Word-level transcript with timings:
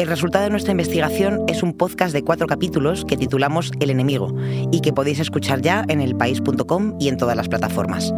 El 0.00 0.06
resultado 0.06 0.44
de 0.44 0.50
nuestra 0.50 0.70
investigación 0.70 1.44
es 1.46 1.62
un 1.62 1.74
podcast 1.74 2.14
de 2.14 2.24
cuatro 2.24 2.46
capítulos 2.46 3.04
que 3.04 3.18
titulamos 3.18 3.70
El 3.80 3.90
enemigo 3.90 4.34
y 4.72 4.80
que 4.80 4.94
podéis 4.94 5.20
escuchar 5.20 5.60
ya 5.60 5.84
en 5.88 6.00
elpaís.com 6.00 6.96
y 6.98 7.08
en 7.08 7.18
todas 7.18 7.36
las 7.36 7.50
plataformas. 7.50 8.10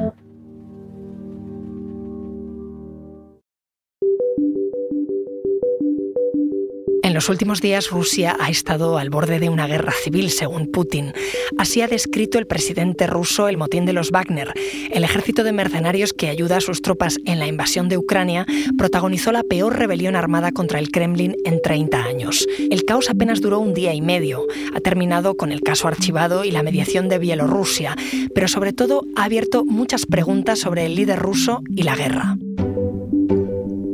En 7.13 7.17
los 7.17 7.29
últimos 7.29 7.61
días 7.61 7.91
Rusia 7.91 8.39
ha 8.41 8.49
estado 8.49 8.97
al 8.97 9.11
borde 9.11 9.39
de 9.39 9.51
una 9.51 9.67
guerra 9.67 9.93
civil, 9.93 10.31
según 10.31 10.69
Putin. 10.73 11.13
Así 11.59 11.83
ha 11.83 11.87
descrito 11.87 12.39
el 12.39 12.47
presidente 12.47 13.07
ruso 13.07 13.49
el 13.49 13.59
motín 13.59 13.85
de 13.85 13.93
los 13.93 14.13
Wagner. 14.13 14.55
El 14.91 15.05
ejército 15.05 15.45
de 15.45 15.53
mercenarios 15.53 16.15
que 16.15 16.31
ayuda 16.31 16.57
a 16.57 16.61
sus 16.63 16.81
tropas 16.81 17.19
en 17.27 17.39
la 17.39 17.47
invasión 17.47 17.91
de 17.91 17.99
Ucrania 17.99 18.47
protagonizó 18.79 19.31
la 19.31 19.43
peor 19.43 19.79
rebelión 19.79 20.17
armada 20.17 20.53
contra 20.53 20.79
el 20.79 20.91
Kremlin 20.91 21.37
en 21.45 21.61
30 21.61 22.03
años. 22.03 22.47
El 22.71 22.87
caos 22.87 23.11
apenas 23.11 23.43
duró 23.43 23.59
un 23.59 23.75
día 23.75 23.93
y 23.93 24.01
medio. 24.01 24.47
Ha 24.75 24.81
terminado 24.81 25.37
con 25.37 25.53
el 25.53 25.61
caso 25.61 25.89
archivado 25.89 26.47
y 26.47 26.51
la 26.51 26.63
mediación 26.63 27.11
de 27.11 27.19
Bielorrusia, 27.19 27.95
pero 28.35 28.49
sobre 28.49 28.73
todo 28.73 29.05
ha 29.17 29.25
abierto 29.25 29.67
muchas 29.67 30.07
preguntas 30.07 30.61
sobre 30.61 30.87
el 30.87 30.95
líder 30.95 31.19
ruso 31.19 31.61
y 31.77 31.83
la 31.83 31.95
guerra. 31.95 32.39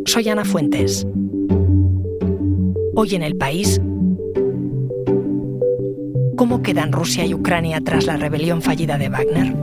Soy 0.07 0.29
Ana 0.29 0.45
Fuentes. 0.45 1.05
Hoy 3.01 3.15
en 3.15 3.23
el 3.23 3.37
país, 3.37 3.81
¿cómo 6.37 6.65
quedan 6.65 6.91
Rusia 6.91 7.25
y 7.25 7.33
Ucrania 7.33 7.81
tras 7.81 8.07
la 8.07 8.17
rebelión 8.17 8.61
fallida 8.61 8.99
de 8.99 9.09
Wagner? 9.09 9.55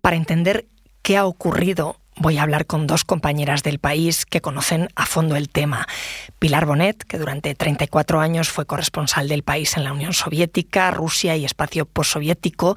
Para 0.00 0.14
entender 0.14 0.68
qué 1.02 1.16
ha 1.16 1.26
ocurrido 1.26 1.99
voy 2.20 2.36
a 2.36 2.42
hablar 2.42 2.66
con 2.66 2.86
dos 2.86 3.04
compañeras 3.04 3.62
del 3.62 3.78
país 3.78 4.26
que 4.26 4.42
conocen 4.42 4.88
a 4.94 5.06
fondo 5.06 5.36
el 5.36 5.48
tema. 5.48 5.86
Pilar 6.38 6.66
Bonet, 6.66 7.02
que 7.04 7.18
durante 7.18 7.54
34 7.54 8.20
años 8.20 8.50
fue 8.50 8.66
corresponsal 8.66 9.26
del 9.26 9.42
país 9.42 9.76
en 9.76 9.84
la 9.84 9.92
Unión 9.92 10.12
Soviética, 10.12 10.90
Rusia 10.90 11.36
y 11.36 11.46
espacio 11.46 11.86
postsoviético, 11.86 12.76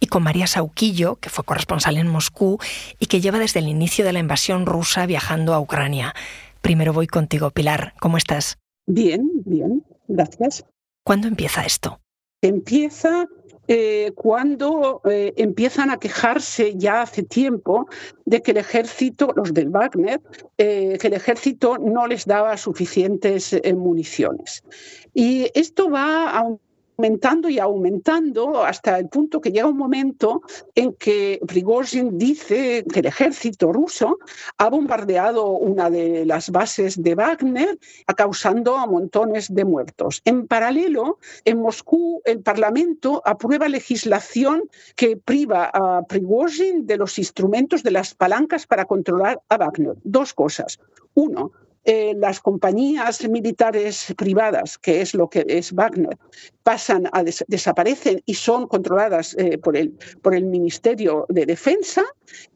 y 0.00 0.06
con 0.06 0.22
María 0.22 0.46
Sauquillo, 0.46 1.16
que 1.16 1.28
fue 1.28 1.44
corresponsal 1.44 1.98
en 1.98 2.08
Moscú 2.08 2.58
y 2.98 3.06
que 3.06 3.20
lleva 3.20 3.38
desde 3.38 3.60
el 3.60 3.68
inicio 3.68 4.04
de 4.04 4.14
la 4.14 4.20
invasión 4.20 4.64
rusa 4.64 5.04
viajando 5.04 5.52
a 5.52 5.60
Ucrania. 5.60 6.14
Primero 6.62 6.92
voy 6.94 7.06
contigo, 7.06 7.50
Pilar. 7.50 7.92
¿Cómo 8.00 8.16
estás? 8.16 8.58
Bien, 8.86 9.28
bien, 9.44 9.84
gracias. 10.08 10.64
¿Cuándo 11.04 11.28
empieza 11.28 11.64
esto? 11.64 12.00
Empieza 12.40 13.26
eh, 13.68 14.12
cuando 14.14 15.02
eh, 15.04 15.34
empiezan 15.36 15.90
a 15.90 15.98
quejarse 15.98 16.74
ya 16.76 17.02
hace 17.02 17.22
tiempo 17.22 17.86
de 18.24 18.40
que 18.42 18.52
el 18.52 18.56
ejército, 18.56 19.32
los 19.36 19.52
del 19.52 19.68
Wagner, 19.68 20.20
eh, 20.56 20.96
que 20.98 21.08
el 21.08 21.12
ejército 21.12 21.76
no 21.76 22.06
les 22.06 22.24
daba 22.24 22.56
suficientes 22.56 23.54
municiones. 23.76 24.64
Y 25.12 25.50
esto 25.54 25.90
va 25.90 26.30
a 26.30 26.42
un 26.42 26.60
aumentando 27.00 27.48
y 27.48 27.60
aumentando 27.60 28.64
hasta 28.64 28.98
el 28.98 29.08
punto 29.08 29.40
que 29.40 29.52
llega 29.52 29.68
un 29.68 29.76
momento 29.76 30.42
en 30.74 30.94
que 30.94 31.38
Prigozhin 31.46 32.18
dice 32.18 32.84
que 32.92 32.98
el 32.98 33.06
ejército 33.06 33.72
ruso 33.72 34.18
ha 34.56 34.68
bombardeado 34.68 35.46
una 35.46 35.90
de 35.90 36.26
las 36.26 36.50
bases 36.50 37.00
de 37.00 37.14
Wagner, 37.14 37.78
causando 38.16 38.76
montones 38.88 39.54
de 39.54 39.64
muertos. 39.64 40.22
En 40.24 40.48
paralelo, 40.48 41.18
en 41.44 41.60
Moscú, 41.60 42.20
el 42.24 42.40
Parlamento 42.40 43.22
aprueba 43.24 43.68
legislación 43.68 44.68
que 44.96 45.16
priva 45.16 45.70
a 45.72 46.02
Prigozhin 46.02 46.84
de 46.84 46.96
los 46.96 47.16
instrumentos, 47.20 47.84
de 47.84 47.92
las 47.92 48.12
palancas 48.14 48.66
para 48.66 48.86
controlar 48.86 49.40
a 49.48 49.56
Wagner. 49.56 49.94
Dos 50.02 50.34
cosas. 50.34 50.80
Uno, 51.14 51.52
eh, 51.90 52.12
las 52.18 52.38
compañías 52.40 53.26
militares 53.26 54.12
privadas, 54.18 54.76
que 54.76 55.00
es 55.00 55.14
lo 55.14 55.30
que 55.30 55.46
es 55.48 55.72
Wagner, 55.72 56.18
pasan 56.62 57.08
a 57.12 57.24
desaparecen 57.24 58.20
y 58.26 58.34
son 58.34 58.66
controladas 58.66 59.34
eh, 59.38 59.56
por, 59.56 59.74
el, 59.74 59.92
por 60.20 60.34
el 60.34 60.44
Ministerio 60.44 61.24
de 61.30 61.46
Defensa. 61.46 62.04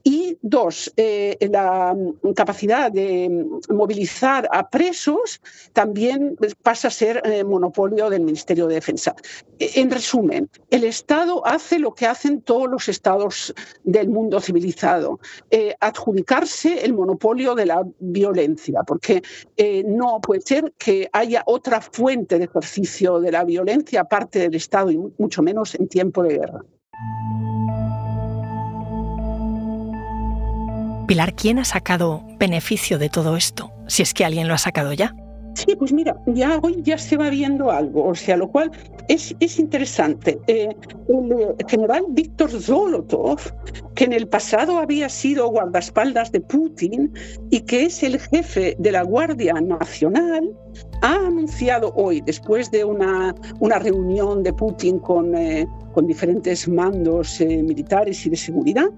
Y 0.04 0.36
dos, 0.42 0.92
eh, 0.98 1.38
la 1.50 1.96
capacidad 2.36 2.92
de 2.92 3.46
movilizar 3.70 4.46
a 4.52 4.68
presos 4.68 5.40
también 5.72 6.36
pasa 6.62 6.88
a 6.88 6.90
ser 6.90 7.22
monopolio 7.46 8.10
del 8.10 8.20
Ministerio 8.20 8.66
de 8.66 8.74
Defensa. 8.74 9.14
E, 9.58 9.80
en 9.80 9.90
resumen, 9.90 10.50
el 10.68 10.84
Estado 10.84 11.40
hace 11.46 11.78
lo 11.78 11.94
que 11.94 12.06
hacen 12.06 12.42
todos 12.42 12.68
los 12.68 12.90
estados 12.90 13.54
del 13.84 14.10
mundo 14.10 14.40
civilizado, 14.40 15.20
adjudicarse 15.80 16.84
el 16.84 16.92
monopolio 16.92 17.54
de 17.54 17.64
la 17.64 17.82
violencia, 17.98 18.82
porque 18.86 19.21
eh, 19.56 19.84
no 19.86 20.20
puede 20.20 20.40
ser 20.42 20.72
que 20.78 21.08
haya 21.12 21.42
otra 21.46 21.80
fuente 21.80 22.38
de 22.38 22.44
ejercicio 22.44 23.20
de 23.20 23.32
la 23.32 23.44
violencia 23.44 24.02
aparte 24.02 24.38
del 24.38 24.54
Estado 24.54 24.90
y 24.90 24.98
mucho 25.18 25.42
menos 25.42 25.74
en 25.74 25.88
tiempo 25.88 26.22
de 26.22 26.38
guerra. 26.38 26.60
Pilar, 31.06 31.34
¿quién 31.34 31.58
ha 31.58 31.64
sacado 31.64 32.24
beneficio 32.38 32.98
de 32.98 33.08
todo 33.10 33.36
esto? 33.36 33.70
Si 33.86 34.02
es 34.02 34.14
que 34.14 34.24
alguien 34.24 34.48
lo 34.48 34.54
ha 34.54 34.58
sacado 34.58 34.92
ya. 34.92 35.14
Sí, 35.54 35.76
pues 35.76 35.92
mira, 35.92 36.16
ya 36.26 36.58
hoy 36.62 36.82
ya 36.82 36.96
se 36.96 37.16
va 37.16 37.28
viendo 37.28 37.70
algo, 37.70 38.04
o 38.04 38.14
sea, 38.14 38.36
lo 38.36 38.48
cual 38.48 38.70
es, 39.08 39.34
es 39.40 39.58
interesante. 39.58 40.40
Eh, 40.46 40.74
el 41.08 41.32
eh, 41.32 41.54
general 41.68 42.04
Víctor 42.08 42.50
Zolotov, 42.50 43.38
que 43.94 44.04
en 44.04 44.12
el 44.14 44.26
pasado 44.26 44.78
había 44.78 45.08
sido 45.08 45.48
guardaespaldas 45.48 46.32
de 46.32 46.40
Putin 46.40 47.12
y 47.50 47.60
que 47.60 47.84
es 47.84 48.02
el 48.02 48.18
jefe 48.18 48.76
de 48.78 48.92
la 48.92 49.02
Guardia 49.02 49.54
Nacional, 49.54 50.50
ha 51.02 51.14
anunciado 51.26 51.92
hoy, 51.96 52.22
después 52.22 52.70
de 52.70 52.84
una, 52.84 53.34
una 53.60 53.78
reunión 53.78 54.42
de 54.42 54.52
Putin 54.54 54.98
con, 55.00 55.34
eh, 55.34 55.66
con 55.92 56.06
diferentes 56.06 56.66
mandos 56.66 57.40
militares 57.40 58.24
y 58.24 58.30
de 58.30 58.36
seguridad, 58.36 58.88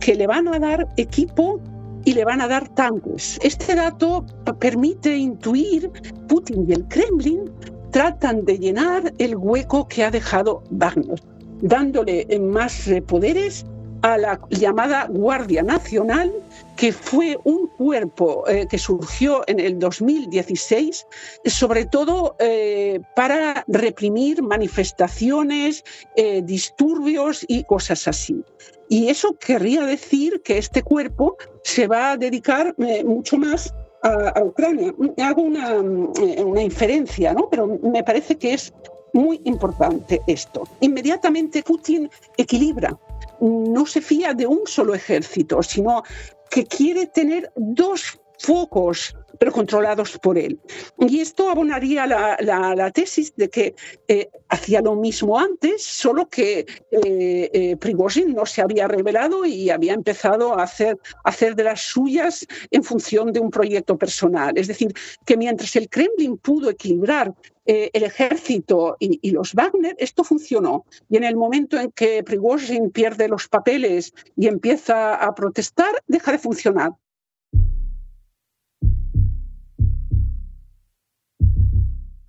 que 0.00 0.14
le 0.14 0.26
van 0.26 0.48
a 0.48 0.58
dar 0.58 0.86
equipo 0.96 1.60
y 2.04 2.14
le 2.14 2.24
van 2.24 2.40
a 2.40 2.48
dar 2.48 2.68
tanques. 2.74 3.38
Este 3.42 3.74
dato 3.74 4.24
permite 4.58 5.16
intuir 5.16 5.90
Putin 6.28 6.66
y 6.68 6.72
el 6.72 6.86
Kremlin 6.88 7.50
tratan 7.90 8.44
de 8.44 8.58
llenar 8.58 9.12
el 9.18 9.36
hueco 9.36 9.86
que 9.86 10.04
ha 10.04 10.10
dejado 10.10 10.62
Wagner, 10.70 11.20
dándole 11.60 12.26
más 12.40 12.88
poderes 13.06 13.64
a 14.02 14.18
la 14.18 14.40
llamada 14.50 15.06
Guardia 15.08 15.62
Nacional, 15.62 16.32
que 16.76 16.92
fue 16.92 17.38
un 17.44 17.68
cuerpo 17.68 18.44
eh, 18.48 18.66
que 18.68 18.78
surgió 18.78 19.44
en 19.46 19.60
el 19.60 19.78
2016, 19.78 21.06
sobre 21.44 21.86
todo 21.86 22.36
eh, 22.40 23.00
para 23.14 23.64
reprimir 23.68 24.42
manifestaciones, 24.42 25.84
eh, 26.16 26.42
disturbios 26.42 27.44
y 27.46 27.64
cosas 27.64 28.08
así. 28.08 28.42
Y 28.92 29.08
eso 29.08 29.34
querría 29.38 29.86
decir 29.86 30.42
que 30.42 30.58
este 30.58 30.82
cuerpo 30.82 31.38
se 31.64 31.86
va 31.86 32.10
a 32.10 32.16
dedicar 32.18 32.74
eh, 32.76 33.02
mucho 33.02 33.38
más 33.38 33.72
a, 34.02 34.42
Ucrania. 34.44 34.92
Hago 35.16 35.40
una, 35.40 35.76
eh, 36.20 36.44
una 36.44 36.62
inferencia, 36.62 37.32
¿no? 37.32 37.48
pero 37.48 37.66
me 37.66 38.04
parece 38.04 38.36
que 38.36 38.52
es 38.52 38.70
muy 39.14 39.40
importante 39.44 40.20
esto. 40.26 40.64
Inmediatamente 40.80 41.62
Putin 41.62 42.10
equilibra, 42.36 43.00
no 43.40 43.86
se 43.86 44.02
fía 44.02 44.34
de 44.34 44.46
un 44.46 44.60
solo 44.66 44.92
ejército, 44.92 45.62
sino 45.62 46.02
que 46.50 46.66
quiere 46.66 47.06
tener 47.06 47.50
dos 47.56 48.20
focos 48.40 49.16
pero 49.38 49.52
controlados 49.52 50.18
por 50.18 50.38
él. 50.38 50.58
Y 50.98 51.20
esto 51.20 51.50
abonaría 51.50 52.06
la, 52.06 52.36
la, 52.40 52.90
tesis 52.90 53.34
de 53.36 53.48
que 53.48 53.74
eh, 54.08 54.28
hacía 54.48 54.80
lo 54.80 54.94
mismo 54.94 55.38
antes, 55.38 55.84
solo 55.84 56.28
que 56.28 56.60
eh, 56.90 57.50
eh, 57.52 57.76
Prigozhin 57.76 58.34
no 58.34 58.46
se 58.46 58.62
había 58.62 58.86
revelado 58.88 59.44
y 59.44 59.70
había 59.70 59.94
empezado 59.94 60.58
a 60.58 60.64
hacer, 60.64 60.98
hacer 61.24 61.56
de 61.56 61.64
las 61.64 61.80
suyas 61.80 62.46
en 62.70 62.82
función 62.82 63.32
de 63.32 63.40
un 63.40 63.50
proyecto 63.50 63.96
personal. 63.96 64.52
Es 64.56 64.68
decir, 64.68 64.92
que 65.24 65.36
mientras 65.36 65.74
el 65.76 65.88
Kremlin 65.88 66.36
pudo 66.38 66.70
equilibrar 66.70 67.34
eh, 67.64 67.90
el 67.92 68.02
ejército 68.02 68.96
y, 68.98 69.30
los 69.30 69.54
Wagner, 69.54 69.94
esto 69.98 70.24
funcionó. 70.24 70.84
Y 71.08 71.16
en 71.16 71.24
el 71.24 71.36
momento 71.36 71.78
en 71.78 71.92
que 71.92 72.24
Prigozhin 72.24 72.90
pierde 72.90 73.28
los 73.28 73.46
papeles 73.48 74.12
y 74.36 74.48
empieza 74.48 75.14
a 75.14 75.32
protestar, 75.34 76.02
deja 76.08 76.32
de 76.32 76.38
funcionar. 76.38 76.92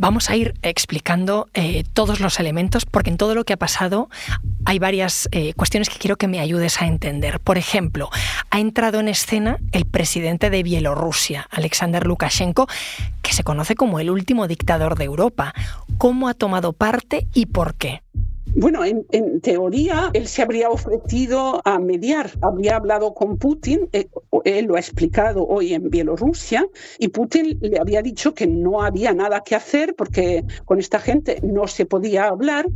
Vamos 0.03 0.29
a 0.29 0.35
ir 0.35 0.53
explicando 0.63 1.47
eh, 1.53 1.85
todos 1.93 2.19
los 2.19 2.37
elementos 2.37 2.85
porque 2.85 3.09
en 3.09 3.15
todo 3.15 3.35
lo 3.35 3.45
que 3.45 3.53
ha 3.53 3.57
pasado 3.57 4.09
hay 4.65 4.77
varias 4.77 5.29
eh, 5.31 5.53
cuestiones 5.53 5.87
que 5.87 5.97
quiero 5.97 6.17
que 6.17 6.27
me 6.27 6.41
ayudes 6.41 6.81
a 6.81 6.87
entender. 6.87 7.39
Por 7.39 7.57
ejemplo, 7.57 8.09
ha 8.49 8.59
entrado 8.59 8.99
en 8.99 9.07
escena 9.07 9.59
el 9.71 9.85
presidente 9.85 10.49
de 10.49 10.61
Bielorrusia, 10.61 11.47
Alexander 11.51 12.05
Lukashenko, 12.05 12.67
que 13.21 13.31
se 13.31 13.45
conoce 13.45 13.75
como 13.75 14.01
el 14.01 14.09
último 14.09 14.49
dictador 14.49 14.97
de 14.97 15.05
Europa. 15.05 15.53
¿Cómo 15.97 16.27
ha 16.27 16.33
tomado 16.33 16.73
parte 16.73 17.25
y 17.33 17.45
por 17.45 17.75
qué? 17.75 18.03
Bueno, 18.55 18.85
en, 18.85 19.41
teoría 19.41 20.11
él 20.13 20.27
se 20.27 20.43
habría 20.43 20.69
ofrecido 20.69 21.59
a 21.65 21.79
mediar, 21.79 22.29
habría 22.41 22.75
hablado 22.75 23.15
con 23.15 23.37
Putin, 23.37 23.89
eh, 23.93 24.07
él 24.43 24.65
lo 24.65 24.75
ha 24.75 24.79
explicado 24.79 25.47
hoy 25.47 25.73
en 25.73 25.89
Bielorrusia, 25.89 26.67
y 26.99 27.07
Putin 27.07 27.57
le 27.61 27.79
había 27.79 28.03
dicho 28.03 28.35
que 28.35 28.45
no 28.45 28.83
había 28.83 29.11
nada 29.13 29.41
que 29.41 29.55
hacer 29.55 29.95
porque 29.95 30.43
con 30.65 30.79
esta 30.79 30.99
gente 30.99 31.39
no 31.41 31.65
se 31.67 31.87
podía 31.87 32.27
hablar. 32.27 32.67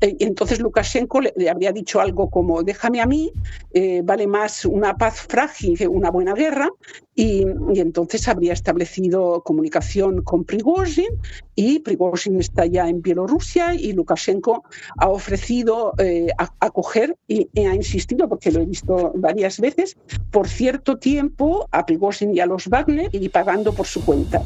Eh, 0.00 0.16
entonces 0.20 0.60
Lukashenko 0.60 1.20
le, 1.20 1.50
habría 1.50 1.72
dicho 1.72 2.00
algo 2.00 2.30
como, 2.30 2.62
déjame 2.62 3.00
a 3.00 3.06
mí, 3.06 3.32
eh, 3.72 4.02
vale 4.04 4.28
más 4.28 4.64
una 4.64 4.96
paz 4.96 5.26
frágil 5.28 5.76
que 5.76 5.88
una 5.88 6.10
buena 6.10 6.34
guerra, 6.34 6.70
y, 7.14 7.44
entonces 7.74 8.26
habría 8.28 8.52
establecido 8.52 9.42
comunicación 9.42 10.22
con 10.22 10.44
Prigozhin 10.44 11.08
y 11.54 11.78
Prigozhin 11.78 12.40
está 12.40 12.66
ya 12.66 12.88
en 12.88 13.02
Bielorrusia 13.02 13.74
y 13.74 13.92
Lukashenko 13.92 14.64
ha 14.98 15.08
ofrecido 15.08 15.92
eh, 15.98 16.28
acoger 16.60 17.16
y, 17.28 17.48
ha 17.64 17.74
insistido, 17.74 18.28
porque 18.28 18.50
lo 18.50 18.60
he 18.60 18.66
visto 18.66 19.12
varias 19.14 19.60
veces, 19.60 19.96
por 20.30 20.48
cierto 20.48 20.98
tiempo 20.98 21.68
a 21.70 21.86
Prigozhin 21.86 22.34
y 22.34 22.40
a 22.40 22.46
los 22.46 22.68
Wagner 22.68 23.08
y 23.12 23.28
pagando 23.28 23.72
por 23.72 23.86
su 23.86 24.04
cuenta. 24.04 24.42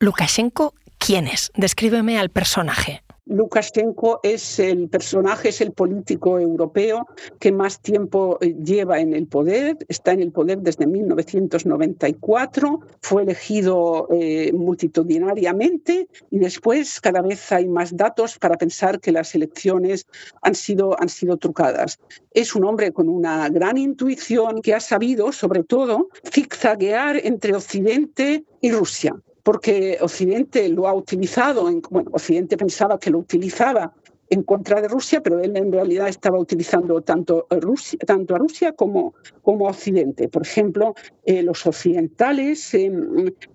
Lukashenko, 0.00 0.74
¿quién 0.98 1.28
es? 1.28 1.52
Descríbeme 1.54 2.18
al 2.18 2.30
personaje. 2.30 3.02
Lukashenko 3.26 4.18
es 4.22 4.58
el 4.58 4.88
personaje, 4.88 5.50
es 5.50 5.60
el 5.60 5.72
político 5.72 6.40
europeo 6.40 7.06
que 7.38 7.52
más 7.52 7.80
tiempo 7.80 8.36
eh, 8.40 8.54
lleva 8.64 8.98
en 8.98 9.14
el 9.14 9.28
poder, 9.28 9.78
está 9.88 10.12
en 10.12 10.20
el 10.20 10.32
poder 10.32 10.58
desde 10.58 10.86
1994, 10.86 12.80
fue 13.00 13.22
elegido 13.22 14.08
eh, 14.10 14.52
multitudinariamente 14.52 16.08
y 16.30 16.38
después 16.38 17.00
cada 17.00 17.22
vez 17.22 17.52
hay 17.52 17.68
más 17.68 17.96
datos 17.96 18.38
para 18.38 18.58
pensar 18.58 18.98
que 18.98 19.12
las 19.12 19.34
elecciones 19.36 20.06
han 20.42 20.56
sido, 20.56 21.00
han 21.00 21.08
sido 21.08 21.36
trucadas. 21.36 22.00
Es 22.32 22.56
un 22.56 22.64
hombre 22.64 22.92
con 22.92 23.08
una 23.08 23.48
gran 23.50 23.78
intuición 23.78 24.62
que 24.62 24.74
ha 24.74 24.80
sabido, 24.80 25.30
sobre 25.30 25.62
todo, 25.62 26.08
zigzaguear 26.28 27.18
entre 27.24 27.54
Occidente 27.54 28.44
y 28.60 28.72
Rusia 28.72 29.14
porque 29.42 29.98
Occidente 30.00 30.68
lo 30.68 30.86
ha 30.88 30.94
utilizado, 30.94 31.68
en, 31.68 31.82
bueno, 31.90 32.10
Occidente 32.12 32.56
pensaba 32.56 32.98
que 32.98 33.10
lo 33.10 33.18
utilizaba 33.18 33.92
en 34.32 34.42
contra 34.44 34.80
de 34.80 34.88
Rusia, 34.88 35.22
pero 35.22 35.40
él 35.40 35.54
en 35.58 35.70
realidad 35.70 36.08
estaba 36.08 36.38
utilizando 36.38 37.02
tanto, 37.02 37.46
a 37.50 37.56
Rusia 37.56 38.72
como, 38.72 39.14
a 39.44 39.70
Occidente. 39.70 40.26
Por 40.28 40.42
ejemplo, 40.42 40.94
eh, 41.26 41.42
los 41.42 41.66
occidentales 41.66 42.72
eh, 42.72 42.90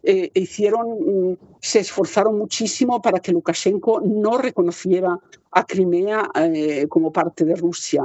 eh, 0.03 0.31
mm, 0.35 1.33
se 1.61 1.79
esforzaron 1.79 2.37
muchísimo 2.37 3.01
para 3.01 3.19
que 3.19 3.31
Lukashenko 3.31 4.01
no 4.01 4.37
reconociera 4.37 5.19
a 5.49 5.65
Crimea 5.65 6.29
como 6.89 7.11
parte 7.11 7.43
de 7.43 7.55
Rusia 7.55 8.03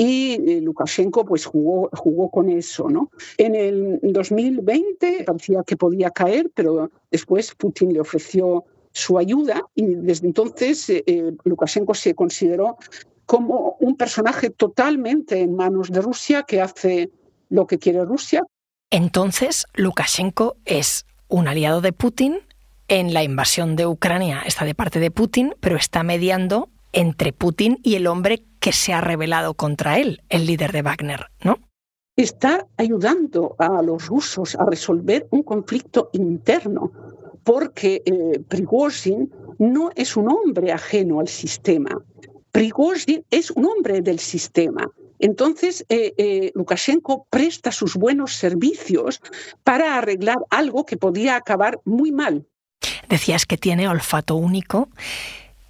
y 0.00 0.32
eh, 0.32 0.60
Lukashenko 0.62 1.26
pues 1.26 1.44
jugó, 1.44 1.90
jugó 1.92 2.30
con 2.30 2.48
eso. 2.48 2.88
¿no? 2.88 3.10
En 3.36 3.54
el 3.54 4.00
2020 4.02 5.24
parecía 5.26 5.62
que 5.62 5.76
podía 5.76 6.10
caer, 6.10 6.50
pero 6.54 6.90
después 7.10 7.54
Putin 7.54 7.92
le 7.92 8.00
ofreció 8.00 8.64
su 8.92 9.18
ayuda 9.18 9.62
y 9.74 9.84
desde 9.96 10.26
entonces 10.26 10.88
eh, 10.88 11.04
eh, 11.06 11.32
Lukashenko 11.44 11.92
se 11.92 12.14
consideró 12.14 12.78
como 13.26 13.76
un 13.78 13.98
personaje 13.98 14.48
totalmente 14.48 15.38
en 15.40 15.54
manos 15.54 15.90
de 15.90 16.00
Rusia 16.00 16.44
que 16.44 16.62
hace 16.62 17.10
lo 17.50 17.66
que 17.66 17.78
quiere 17.78 18.02
Rusia. 18.06 18.42
Entonces, 18.88 19.66
Lukashenko 19.74 20.56
es 20.64 21.04
un 21.28 21.46
aliado 21.46 21.82
de 21.82 21.92
Putin 21.92 22.38
en 22.88 23.12
la 23.12 23.22
invasión 23.22 23.76
de 23.76 23.86
Ucrania. 23.86 24.44
Está 24.46 24.64
de 24.64 24.74
parte 24.74 24.98
de 24.98 25.10
Putin, 25.10 25.54
pero 25.60 25.76
está 25.76 26.02
mediando 26.02 26.70
entre 26.92 27.32
Putin 27.32 27.78
y 27.82 27.94
el 27.94 28.06
hombre 28.06 28.44
que 28.60 28.72
se 28.72 28.92
ha 28.92 29.00
rebelado 29.00 29.54
contra 29.54 29.98
él, 29.98 30.22
el 30.28 30.46
líder 30.46 30.72
de 30.72 30.82
Wagner, 30.82 31.26
¿no? 31.42 31.58
Está 32.16 32.66
ayudando 32.76 33.56
a 33.58 33.80
los 33.82 34.06
rusos 34.06 34.54
a 34.56 34.64
resolver 34.66 35.26
un 35.30 35.42
conflicto 35.42 36.10
interno, 36.12 36.92
porque 37.44 38.02
eh, 38.04 38.40
Prigozhin 38.46 39.32
no 39.58 39.90
es 39.94 40.16
un 40.16 40.28
hombre 40.28 40.72
ajeno 40.72 41.20
al 41.20 41.28
sistema. 41.28 41.90
Prigozhin 42.52 43.24
es 43.30 43.50
un 43.50 43.64
hombre 43.64 44.02
del 44.02 44.18
sistema. 44.18 44.90
Entonces, 45.18 45.84
eh, 45.88 46.12
eh, 46.16 46.50
Lukashenko 46.54 47.26
presta 47.30 47.72
sus 47.72 47.94
buenos 47.94 48.34
servicios 48.34 49.20
para 49.64 49.96
arreglar 49.96 50.38
algo 50.50 50.84
que 50.84 50.96
podía 50.96 51.36
acabar 51.36 51.78
muy 51.84 52.10
mal. 52.10 52.46
Decías 53.08 53.46
que 53.46 53.56
tiene 53.56 53.88
olfato 53.88 54.36
único 54.36 54.88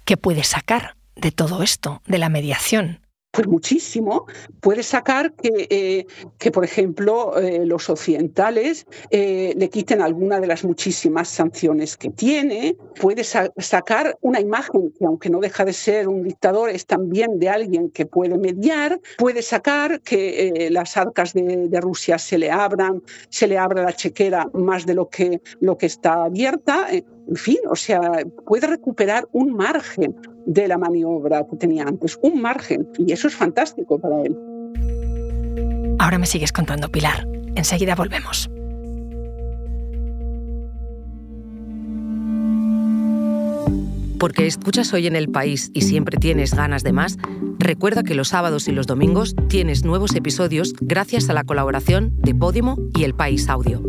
que 0.05 0.17
puede 0.17 0.43
sacar 0.43 0.95
de 1.21 1.31
todo 1.31 1.63
esto, 1.63 2.01
de 2.07 2.17
la 2.17 2.29
mediación? 2.29 2.99
Pues 3.31 3.47
muchísimo. 3.47 4.25
Puede 4.59 4.83
sacar 4.83 5.31
que, 5.33 5.67
eh, 5.69 6.05
que 6.37 6.51
por 6.51 6.65
ejemplo, 6.65 7.37
eh, 7.39 7.65
los 7.65 7.89
occidentales 7.89 8.85
eh, 9.09 9.53
le 9.55 9.69
quiten 9.69 10.01
alguna 10.01 10.41
de 10.41 10.47
las 10.47 10.65
muchísimas 10.65 11.29
sanciones 11.29 11.95
que 11.95 12.09
tiene. 12.09 12.75
Puede 12.99 13.23
sacar 13.23 14.17
una 14.19 14.41
imagen 14.41 14.91
que, 14.99 15.05
aunque 15.05 15.29
no 15.29 15.39
deja 15.39 15.63
de 15.63 15.71
ser 15.71 16.09
un 16.09 16.23
dictador, 16.23 16.71
es 16.71 16.85
también 16.85 17.39
de 17.39 17.47
alguien 17.47 17.89
que 17.89 18.05
puede 18.05 18.37
mediar. 18.37 18.99
Puede 19.17 19.41
sacar 19.41 20.01
que 20.01 20.67
las 20.69 20.97
arcas 20.97 21.31
de, 21.33 21.69
de, 21.69 21.81
Rusia 21.81 22.17
se 22.17 22.37
le 22.37 22.51
abran, 22.51 23.01
se 23.29 23.47
le 23.47 23.57
abra 23.57 23.83
la 23.83 23.93
chequera 23.93 24.49
más 24.53 24.85
de 24.85 24.93
lo 24.93 25.07
que, 25.07 25.41
lo 25.61 25.77
que 25.77 25.85
está 25.85 26.25
abierta. 26.25 26.89
En 26.91 27.35
fin, 27.37 27.59
o 27.69 27.77
sea, 27.77 28.01
puede 28.45 28.67
recuperar 28.67 29.25
un 29.31 29.53
margen 29.53 30.17
de 30.45 30.67
la 30.67 30.77
maniobra 30.77 31.45
que 31.47 31.55
tenía 31.55 31.83
antes, 31.83 32.17
un 32.21 32.41
margen, 32.41 32.87
y 32.97 33.11
eso 33.11 33.27
es 33.27 33.35
fantástico 33.35 33.99
para 33.99 34.21
él. 34.21 34.37
Ahora 35.99 36.17
me 36.17 36.25
sigues 36.25 36.51
contando, 36.51 36.89
Pilar. 36.89 37.27
Enseguida 37.55 37.95
volvemos. 37.95 38.49
Porque 44.19 44.45
escuchas 44.45 44.93
hoy 44.93 45.07
en 45.07 45.15
el 45.15 45.29
país 45.29 45.71
y 45.73 45.81
siempre 45.81 46.17
tienes 46.17 46.53
ganas 46.53 46.83
de 46.83 46.93
más, 46.93 47.17
recuerda 47.57 48.03
que 48.03 48.13
los 48.13 48.29
sábados 48.29 48.67
y 48.67 48.71
los 48.71 48.85
domingos 48.85 49.35
tienes 49.47 49.83
nuevos 49.83 50.15
episodios 50.15 50.73
gracias 50.79 51.29
a 51.29 51.33
la 51.33 51.43
colaboración 51.43 52.15
de 52.17 52.35
Podimo 52.35 52.77
y 52.95 53.03
El 53.03 53.15
País 53.15 53.49
Audio. 53.49 53.81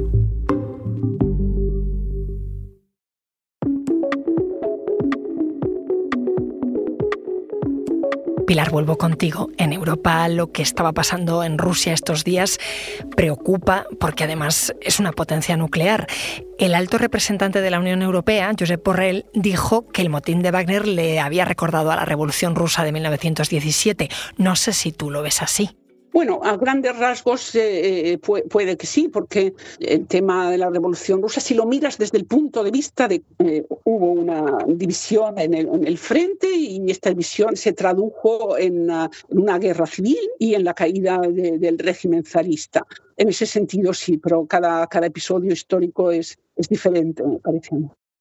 Pilar, 8.52 8.70
vuelvo 8.70 8.98
contigo. 8.98 9.48
En 9.56 9.72
Europa 9.72 10.28
lo 10.28 10.52
que 10.52 10.60
estaba 10.60 10.92
pasando 10.92 11.42
en 11.42 11.56
Rusia 11.56 11.94
estos 11.94 12.22
días 12.22 12.58
preocupa 13.16 13.86
porque 13.98 14.24
además 14.24 14.74
es 14.82 15.00
una 15.00 15.12
potencia 15.12 15.56
nuclear. 15.56 16.06
El 16.58 16.74
alto 16.74 16.98
representante 16.98 17.62
de 17.62 17.70
la 17.70 17.80
Unión 17.80 18.02
Europea, 18.02 18.52
Josep 18.58 18.84
Borrell, 18.84 19.24
dijo 19.32 19.88
que 19.88 20.02
el 20.02 20.10
motín 20.10 20.42
de 20.42 20.50
Wagner 20.50 20.86
le 20.86 21.18
había 21.18 21.46
recordado 21.46 21.92
a 21.92 21.96
la 21.96 22.04
Revolución 22.04 22.54
Rusa 22.54 22.84
de 22.84 22.92
1917. 22.92 24.10
No 24.36 24.54
sé 24.54 24.74
si 24.74 24.92
tú 24.92 25.10
lo 25.10 25.22
ves 25.22 25.40
así. 25.40 25.70
Bueno, 26.12 26.40
a 26.44 26.56
grandes 26.56 26.96
rasgos 26.98 27.54
eh, 27.54 28.12
eh, 28.12 28.18
puede, 28.18 28.76
que 28.76 28.86
sí, 28.86 29.08
porque 29.08 29.54
el 29.80 30.06
tema 30.06 30.50
de 30.50 30.58
la 30.58 30.68
Revolución 30.68 31.22
Rusa, 31.22 31.40
si 31.40 31.54
lo 31.54 31.64
miras 31.64 31.96
desde 31.96 32.18
el 32.18 32.26
punto 32.26 32.62
de 32.62 32.70
vista 32.70 33.08
de 33.08 33.22
eh, 33.38 33.64
hubo 33.84 34.12
una 34.12 34.58
división 34.66 35.38
en 35.38 35.54
el, 35.54 35.98
frente 35.98 36.54
y 36.54 36.90
esta 36.90 37.10
división 37.10 37.56
se 37.56 37.72
tradujo 37.72 38.58
en 38.58 38.90
una, 39.30 39.58
guerra 39.58 39.86
civil 39.86 40.18
y 40.38 40.54
en 40.54 40.64
la 40.64 40.74
caída 40.74 41.18
del 41.18 41.78
régimen 41.78 42.24
zarista. 42.24 42.86
En 43.16 43.28
ese 43.28 43.46
sentido 43.46 43.94
sí, 43.94 44.18
pero 44.18 44.46
cada, 44.46 44.86
cada 44.88 45.06
episodio 45.06 45.52
histórico 45.52 46.10
es, 46.10 46.38
es 46.56 46.68
diferente, 46.68 47.22
me 47.22 47.38
parece. 47.38 47.70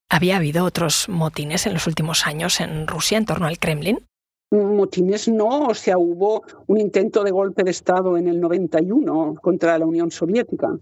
¿Había 0.10 0.38
habido 0.38 0.66
otros 0.66 1.10
motines 1.10 1.66
en 1.66 1.74
los 1.74 1.88
últimos 1.88 2.28
años 2.28 2.60
en 2.60 2.88
Rusia 2.88 3.18
en 3.18 3.26
torno 3.26 3.48
al 3.48 3.60
Kremlin? 3.60 4.00
Motines 4.52 5.28
no, 5.28 5.68
o 5.68 5.74
sea, 5.74 5.98
hubo 5.98 6.44
un 6.68 6.78
intento 6.80 7.24
de 7.24 7.32
golpe 7.32 7.64
de 7.64 7.72
Estado 7.72 8.18
en 8.18 8.28
el 8.28 8.40
91 8.40 9.36
contra 9.42 9.78
la 9.80 9.86
Unión 9.86 10.12
Soviética. 10.12 10.78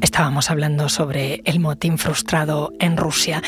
Estábamos 0.00 0.50
hablando 0.50 0.88
sobre 0.88 1.42
el 1.44 1.60
motín 1.60 1.96
frustrado 1.96 2.72
en 2.80 2.96
Rusia 2.96 3.40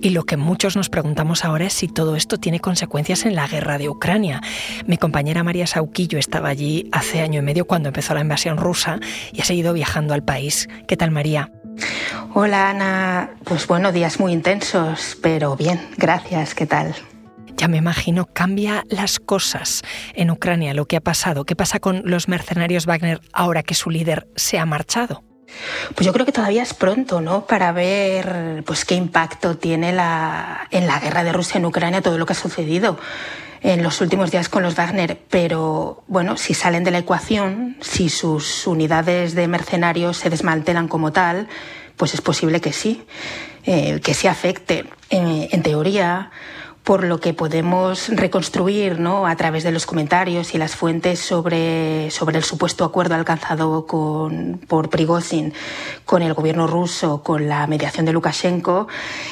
y 0.00 0.10
lo 0.10 0.22
que 0.22 0.36
muchos 0.36 0.76
nos 0.76 0.88
preguntamos 0.88 1.44
ahora 1.44 1.66
es 1.66 1.72
si 1.72 1.88
todo 1.88 2.14
esto 2.14 2.36
tiene 2.36 2.60
consecuencias 2.60 3.26
en 3.26 3.34
la 3.34 3.48
guerra 3.48 3.76
de 3.78 3.88
Ucrania. 3.88 4.40
Mi 4.86 4.98
compañera 4.98 5.42
María 5.42 5.66
Sauquillo 5.66 6.18
estaba 6.18 6.48
allí 6.48 6.88
hace 6.92 7.22
año 7.22 7.40
y 7.40 7.42
medio 7.42 7.66
cuando 7.66 7.88
empezó 7.88 8.14
la 8.14 8.20
invasión 8.20 8.56
rusa 8.56 9.00
y 9.32 9.40
ha 9.40 9.44
seguido 9.44 9.72
viajando 9.72 10.14
al 10.14 10.22
país. 10.22 10.68
¿Qué 10.86 10.96
tal 10.96 11.10
María? 11.10 11.50
Hola 12.34 12.70
Ana, 12.70 13.30
pues 13.44 13.66
bueno, 13.66 13.92
días 13.92 14.18
muy 14.18 14.32
intensos, 14.32 15.18
pero 15.20 15.54
bien, 15.54 15.86
gracias, 15.98 16.54
¿qué 16.54 16.64
tal? 16.64 16.94
Ya 17.58 17.68
me 17.68 17.76
imagino, 17.76 18.26
cambia 18.32 18.84
las 18.88 19.20
cosas 19.20 19.82
en 20.14 20.30
Ucrania, 20.30 20.72
lo 20.72 20.86
que 20.86 20.96
ha 20.96 21.02
pasado. 21.02 21.44
¿Qué 21.44 21.54
pasa 21.54 21.78
con 21.78 22.00
los 22.06 22.28
mercenarios 22.28 22.86
Wagner 22.86 23.20
ahora 23.34 23.62
que 23.62 23.74
su 23.74 23.90
líder 23.90 24.28
se 24.34 24.58
ha 24.58 24.64
marchado? 24.64 25.22
Pues 25.94 26.06
yo 26.06 26.14
creo 26.14 26.24
que 26.24 26.32
todavía 26.32 26.62
es 26.62 26.72
pronto, 26.72 27.20
¿no? 27.20 27.44
Para 27.44 27.70
ver 27.72 28.64
pues, 28.64 28.86
qué 28.86 28.94
impacto 28.94 29.58
tiene 29.58 29.92
la, 29.92 30.68
en 30.70 30.86
la 30.86 31.00
guerra 31.00 31.24
de 31.24 31.32
Rusia 31.34 31.58
en 31.58 31.66
Ucrania 31.66 32.00
todo 32.00 32.16
lo 32.16 32.24
que 32.24 32.32
ha 32.32 32.36
sucedido 32.36 32.98
en 33.60 33.82
los 33.82 34.00
últimos 34.00 34.30
días 34.30 34.48
con 34.48 34.62
los 34.62 34.74
Wagner. 34.74 35.20
Pero 35.28 36.02
bueno, 36.08 36.38
si 36.38 36.54
salen 36.54 36.82
de 36.82 36.92
la 36.92 36.98
ecuación, 36.98 37.76
si 37.80 38.08
sus 38.08 38.66
unidades 38.66 39.34
de 39.34 39.46
mercenarios 39.48 40.16
se 40.16 40.30
desmantelan 40.30 40.88
como 40.88 41.12
tal, 41.12 41.46
pues 42.02 42.14
es 42.14 42.20
posible 42.20 42.60
que 42.60 42.72
sí, 42.72 43.04
eh, 43.64 44.00
que 44.00 44.12
sí 44.12 44.26
afecte. 44.26 44.86
en 45.08 45.62
teoría, 45.62 46.32
por 46.82 47.04
lo 47.04 47.20
que 47.20 47.32
podemos 47.32 48.08
reconstruir 48.08 48.98
¿no? 48.98 49.28
a 49.28 49.36
través 49.36 49.62
de 49.62 49.70
los 49.70 49.86
comentarios 49.86 50.52
y 50.52 50.58
las 50.58 50.74
fuentes 50.74 51.20
sobre, 51.20 52.10
sobre 52.10 52.38
el 52.38 52.42
supuesto 52.42 52.84
acuerdo 52.84 53.14
alcanzado 53.14 53.86
con, 53.86 54.60
por 54.66 54.90
Prigozhin 54.90 55.54
con 56.04 56.22
el 56.22 56.34
gobierno 56.34 56.66
ruso, 56.66 57.22
con 57.22 57.48
la 57.48 57.68
mediación 57.68 58.04
de 58.04 58.12
Lukashenko, 58.12 58.88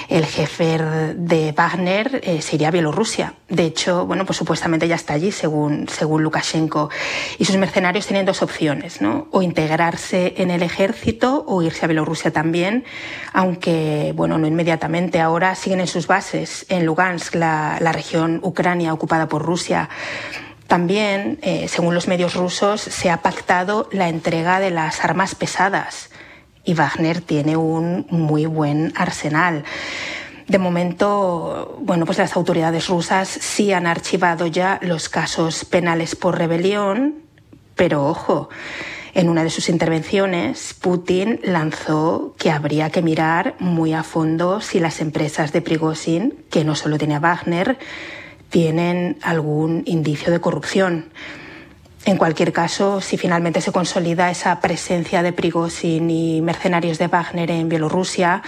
el 0.09 0.27
jefe 0.27 0.79
de 1.17 1.53
Wagner 1.53 2.21
eh, 2.23 2.41
sería 2.41 2.71
Bielorrusia. 2.71 3.35
De 3.51 3.65
hecho, 3.65 4.07
bueno, 4.07 4.25
pues 4.25 4.37
supuestamente 4.37 4.87
ya 4.87 4.95
está 4.95 5.15
allí, 5.15 5.33
según, 5.33 5.89
según 5.89 6.23
Lukashenko. 6.23 6.89
Y 7.37 7.45
sus 7.45 7.57
mercenarios 7.57 8.07
tienen 8.07 8.25
dos 8.25 8.43
opciones, 8.43 9.01
¿no? 9.01 9.27
o 9.33 9.43
integrarse 9.43 10.35
en 10.37 10.53
el 10.53 10.63
ejército 10.63 11.45
o 11.49 11.61
irse 11.61 11.85
a 11.85 11.89
Bielorrusia 11.89 12.31
también, 12.31 12.85
aunque, 13.33 14.13
bueno, 14.15 14.39
no 14.39 14.47
inmediatamente. 14.47 15.21
Ahora 15.21 15.57
siguen 15.57 15.81
en 15.81 15.89
sus 15.89 16.07
bases 16.07 16.65
en 16.69 16.87
Lugansk, 16.87 17.35
la, 17.35 17.79
región 17.93 18.41
Ucrania 18.45 18.93
ocupada 18.93 19.29
por 19.29 19.43
Rusia. 19.43 19.89
También, 20.69 21.41
eh, 21.43 21.67
según 21.67 21.95
los 21.95 22.07
medios 22.07 22.37
rusos, 22.37 22.81
se 22.81 23.11
ha 23.11 23.17
pactado 23.17 23.89
la 23.91 24.09
entrega 24.09 24.61
de 24.61 24.71
las 24.71 25.05
armas 25.05 25.35
pesadas 25.35 26.11
y 26.65 26.75
Wagner 26.75 27.21
tiene 27.21 27.57
un 27.57 28.07
muy 28.11 28.47
buen 28.47 28.93
arsenal. 28.95 29.65
De 30.51 30.59
momento, 30.59 31.79
bueno, 31.81 32.07
pues 32.07 32.19
las 32.19 32.35
autoridades 32.35 32.89
rusas 32.89 33.29
sí 33.29 33.73
han 33.73 33.87
archivado 33.87 34.49
ya 34.49 34.81
los 34.83 35.09
casos 35.09 35.65
penales 35.65 36.17
por 36.17 36.39
rebelión, 36.39 37.23
pero 37.77 38.05
ojo, 38.09 38.49
en 39.15 39.29
una 39.29 39.45
de 39.45 39.51
sus 39.51 39.69
intervenciones, 39.69 40.75
Putin 40.75 41.39
lanzó 41.45 42.35
que 42.37 42.51
habría 42.51 42.91
que 42.91 43.01
mirar 43.01 43.55
muy 43.61 43.93
a 43.93 44.03
fondo 44.03 44.61
si 44.61 44.81
las 44.81 45.01
empresas 45.01 45.53
de 45.53 45.63
Prigozhin, 45.63 46.45
que 46.51 46.65
no 46.65 46.75
solo 46.75 46.99
tiene 46.99 47.21
Wagner, 47.21 47.79
tienen 48.49 49.19
algún 49.23 49.85
indicio 49.87 50.33
de 50.33 50.41
corrupción. 50.41 51.13
En 52.07 52.17
cualquier 52.17 52.53
caso, 52.53 53.01
si 53.03 53.19
finalmente 53.19 53.61
se 53.61 53.73
consolida 53.73 54.31
esa 54.31 54.59
presencia 54.61 55.23
de 55.23 55.33
Prigozhin 55.33 56.09
y 56.09 56.41
mercenarios 56.41 56.99
de 56.99 57.09
Wagner 57.09 57.51
en 57.51 57.69
Bielorrusia, 57.69 58.43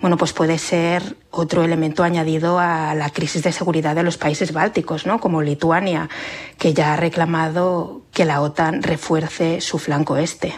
bueno, 0.00 0.16
pues 0.16 0.32
puede 0.32 0.58
ser 0.58 1.16
otro 1.30 1.64
elemento 1.64 2.04
añadido 2.04 2.60
a 2.60 2.94
la 2.94 3.10
crisis 3.10 3.42
de 3.42 3.52
seguridad 3.52 3.96
de 3.96 4.04
los 4.04 4.18
países 4.18 4.52
bálticos, 4.52 5.04
¿no? 5.04 5.18
Como 5.18 5.42
Lituania, 5.42 6.08
que 6.58 6.74
ya 6.74 6.92
ha 6.92 6.96
reclamado 6.96 8.02
que 8.12 8.24
la 8.24 8.40
OTAN 8.40 8.82
refuerce 8.82 9.60
su 9.60 9.78
flanco 9.78 10.16
este. 10.16 10.54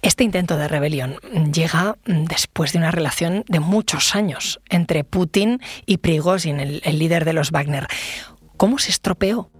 Este 0.00 0.24
intento 0.24 0.56
de 0.56 0.68
rebelión 0.68 1.16
llega 1.52 1.96
después 2.06 2.72
de 2.72 2.78
una 2.78 2.90
relación 2.90 3.44
de 3.48 3.60
muchos 3.60 4.16
años 4.16 4.60
entre 4.68 5.04
Putin 5.04 5.60
y 5.86 5.98
Prigozhin, 5.98 6.58
el, 6.58 6.80
el 6.84 6.98
líder 6.98 7.24
de 7.24 7.34
los 7.34 7.50
Wagner. 7.50 7.86
¿Cómo 8.56 8.78
se 8.78 8.90
estropeó? 8.90 9.50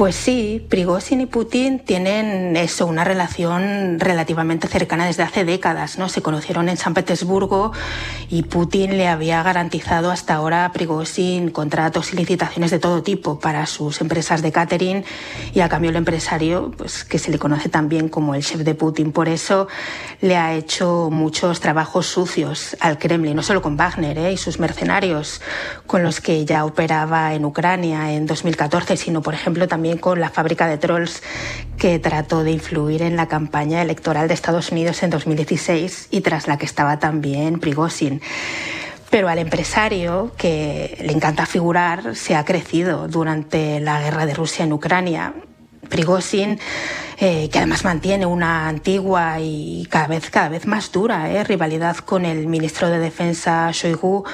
Pues 0.00 0.16
sí, 0.16 0.64
Prigozhin 0.70 1.20
y 1.20 1.26
Putin 1.26 1.78
tienen 1.78 2.56
eso, 2.56 2.86
una 2.86 3.04
relación 3.04 4.00
relativamente 4.00 4.66
cercana 4.66 5.04
desde 5.04 5.24
hace 5.24 5.44
décadas, 5.44 5.98
¿no? 5.98 6.08
Se 6.08 6.22
conocieron 6.22 6.70
en 6.70 6.78
San 6.78 6.94
Petersburgo 6.94 7.72
y 8.30 8.44
Putin 8.44 8.96
le 8.96 9.08
había 9.08 9.42
garantizado 9.42 10.10
hasta 10.10 10.36
ahora 10.36 10.64
a 10.64 10.72
Prigozhin 10.72 11.50
contratos 11.50 12.14
y 12.14 12.16
licitaciones 12.16 12.70
de 12.70 12.78
todo 12.78 13.02
tipo 13.02 13.40
para 13.40 13.66
sus 13.66 14.00
empresas 14.00 14.40
de 14.40 14.52
catering 14.52 15.04
y 15.52 15.60
a 15.60 15.68
cambio 15.68 15.90
el 15.90 15.96
empresario, 15.96 16.72
pues 16.78 17.04
que 17.04 17.18
se 17.18 17.30
le 17.30 17.38
conoce 17.38 17.68
también 17.68 18.08
como 18.08 18.34
el 18.34 18.42
chef 18.42 18.62
de 18.62 18.74
Putin, 18.74 19.12
por 19.12 19.28
eso 19.28 19.68
le 20.22 20.38
ha 20.38 20.54
hecho 20.54 21.10
muchos 21.12 21.60
trabajos 21.60 22.06
sucios 22.06 22.74
al 22.80 22.98
Kremlin, 22.98 23.36
no 23.36 23.42
solo 23.42 23.60
con 23.60 23.76
Wagner 23.76 24.16
¿eh? 24.16 24.32
y 24.32 24.38
sus 24.38 24.60
mercenarios 24.60 25.42
con 25.86 26.02
los 26.02 26.22
que 26.22 26.46
ya 26.46 26.64
operaba 26.64 27.34
en 27.34 27.44
Ucrania 27.44 28.14
en 28.14 28.24
2014, 28.24 28.96
sino 28.96 29.20
por 29.20 29.34
ejemplo 29.34 29.68
también 29.68 29.89
con 29.98 30.20
la 30.20 30.30
fábrica 30.30 30.66
de 30.66 30.78
trolls 30.78 31.22
que 31.78 31.98
trató 31.98 32.44
de 32.44 32.52
influir 32.52 33.02
en 33.02 33.16
la 33.16 33.26
campaña 33.26 33.82
electoral 33.82 34.28
de 34.28 34.34
Estados 34.34 34.70
Unidos 34.70 35.02
en 35.02 35.10
2016 35.10 36.08
y 36.10 36.20
tras 36.20 36.46
la 36.46 36.58
que 36.58 36.66
estaba 36.66 36.98
también 36.98 37.60
Prigozhin. 37.60 38.20
Pero 39.10 39.28
al 39.28 39.38
empresario, 39.38 40.32
que 40.36 40.96
le 41.04 41.12
encanta 41.12 41.44
figurar, 41.44 42.14
se 42.14 42.36
ha 42.36 42.44
crecido 42.44 43.08
durante 43.08 43.80
la 43.80 44.00
guerra 44.00 44.24
de 44.24 44.34
Rusia 44.34 44.64
en 44.64 44.72
Ucrania. 44.72 45.34
Prigozhin, 45.88 46.60
eh, 47.18 47.48
que 47.50 47.58
además 47.58 47.84
mantiene 47.84 48.24
una 48.24 48.68
antigua 48.68 49.40
y 49.40 49.86
cada 49.90 50.06
vez, 50.06 50.30
cada 50.30 50.48
vez 50.48 50.66
más 50.66 50.92
dura 50.92 51.28
eh, 51.30 51.42
rivalidad 51.42 51.96
con 51.96 52.24
el 52.24 52.46
ministro 52.46 52.88
de 52.88 53.00
Defensa 53.00 53.68
Shoigu, 53.72 54.24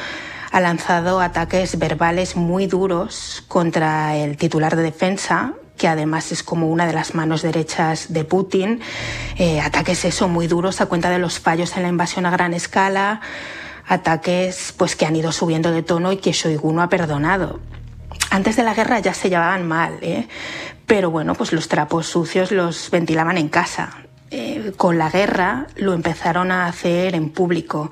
ha 0.50 0.60
lanzado 0.60 1.20
ataques 1.20 1.78
verbales 1.78 2.36
muy 2.36 2.66
duros 2.66 3.44
contra 3.48 4.16
el 4.16 4.36
titular 4.36 4.76
de 4.76 4.82
defensa, 4.82 5.54
que 5.76 5.88
además 5.88 6.32
es 6.32 6.42
como 6.42 6.68
una 6.68 6.86
de 6.86 6.92
las 6.92 7.14
manos 7.14 7.42
derechas 7.42 8.12
de 8.12 8.24
Putin. 8.24 8.80
Eh, 9.36 9.60
ataques 9.60 10.04
eso 10.04 10.28
muy 10.28 10.46
duros 10.46 10.80
a 10.80 10.86
cuenta 10.86 11.10
de 11.10 11.18
los 11.18 11.38
fallos 11.38 11.76
en 11.76 11.82
la 11.82 11.88
invasión 11.88 12.26
a 12.26 12.30
gran 12.30 12.54
escala, 12.54 13.20
ataques 13.86 14.74
pues 14.76 14.96
que 14.96 15.06
han 15.06 15.16
ido 15.16 15.32
subiendo 15.32 15.70
de 15.70 15.82
tono 15.82 16.12
y 16.12 16.16
que 16.16 16.32
Shoigu 16.32 16.72
no 16.72 16.82
ha 16.82 16.88
perdonado. 16.88 17.60
Antes 18.30 18.56
de 18.56 18.64
la 18.64 18.74
guerra 18.74 18.98
ya 19.00 19.14
se 19.14 19.28
llevaban 19.28 19.66
mal, 19.66 19.98
¿eh? 20.02 20.28
pero 20.86 21.10
bueno, 21.10 21.34
pues 21.34 21.52
los 21.52 21.68
trapos 21.68 22.06
sucios 22.06 22.50
los 22.50 22.90
ventilaban 22.90 23.38
en 23.38 23.48
casa. 23.48 23.90
Eh, 24.30 24.72
con 24.76 24.98
la 24.98 25.10
guerra 25.10 25.66
lo 25.76 25.92
empezaron 25.92 26.50
a 26.50 26.66
hacer 26.66 27.14
en 27.14 27.30
público. 27.30 27.90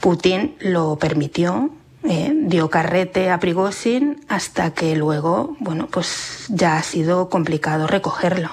Putin 0.00 0.56
lo 0.60 0.96
permitió 0.96 1.70
eh, 2.04 2.32
dio 2.34 2.70
carrete 2.70 3.30
a 3.30 3.38
Prigozhin 3.38 4.24
hasta 4.28 4.72
que 4.72 4.96
luego, 4.96 5.56
bueno, 5.60 5.88
pues 5.90 6.46
ya 6.48 6.76
ha 6.76 6.82
sido 6.82 7.28
complicado 7.28 7.86
recogerlo. 7.86 8.50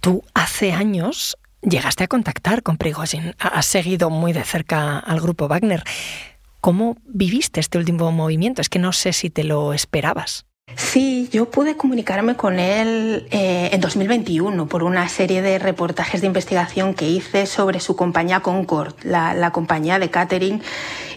Tú 0.00 0.22
hace 0.34 0.72
años 0.72 1.36
llegaste 1.62 2.04
a 2.04 2.08
contactar 2.08 2.62
con 2.62 2.76
Prigozhin, 2.76 3.34
has 3.38 3.66
seguido 3.66 4.10
muy 4.10 4.32
de 4.32 4.44
cerca 4.44 4.98
al 4.98 5.20
grupo 5.20 5.48
Wagner. 5.48 5.82
¿Cómo 6.60 6.96
viviste 7.06 7.60
este 7.60 7.78
último 7.78 8.10
movimiento? 8.10 8.60
Es 8.60 8.68
que 8.68 8.78
no 8.78 8.92
sé 8.92 9.12
si 9.12 9.30
te 9.30 9.44
lo 9.44 9.72
esperabas. 9.72 10.44
Sí, 10.76 11.28
yo 11.32 11.50
pude 11.50 11.76
comunicarme 11.76 12.36
con 12.36 12.58
él 12.58 13.26
eh, 13.30 13.70
en 13.72 13.80
2021 13.80 14.66
por 14.68 14.84
una 14.84 15.08
serie 15.08 15.40
de 15.42 15.58
reportajes 15.58 16.20
de 16.20 16.26
investigación 16.26 16.94
que 16.94 17.08
hice 17.08 17.46
sobre 17.46 17.80
su 17.80 17.96
compañía 17.96 18.40
Concord, 18.40 18.94
la, 19.02 19.50
compañía 19.50 19.98
de 19.98 20.10
catering 20.10 20.62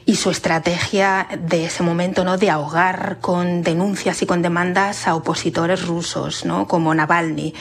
y 0.05 0.15
su 0.15 0.29
estrategia 0.29 1.27
de 1.39 1.65
ese 1.65 1.83
momento 1.83 2.23
¿no? 2.23 2.37
de 2.37 2.49
ahogar 2.49 3.19
con 3.21 3.61
denuncias 3.61 4.21
y 4.21 4.25
con 4.25 4.41
demandas 4.41 5.07
a 5.07 5.15
opositores 5.15 5.85
rusos, 5.85 6.45
¿no? 6.45 6.67
como 6.67 6.93
Navalny. 6.93 7.53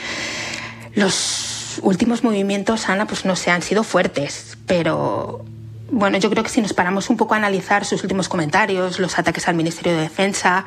Los 0.95 1.79
últimos 1.83 2.25
movimientos, 2.25 2.89
Ana, 2.89 3.07
pues 3.07 3.25
no 3.25 3.37
se 3.37 3.51
han 3.51 3.63
sido 3.63 3.85
fuertes, 3.85 4.59
pero 4.67 5.45
bueno, 5.91 6.19
yo 6.19 6.31
creo 6.31 6.43
que 6.43 6.51
si 6.51 6.61
nos 6.63 6.73
paramos 6.73 7.11
un 7.11 7.17
poco 7.17 7.35
a 7.35 7.37
analizar 7.37 7.85
sus 7.85 8.03
últimos 8.03 8.29
comentarios, 8.29 8.99
los 8.99 9.19
ataques 9.19 9.49
al 9.49 9.55
Ministerio 9.55 9.93
de 9.93 10.03
Defensa, 10.03 10.67